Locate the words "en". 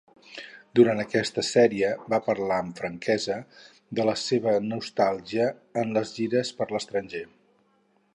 5.83-5.93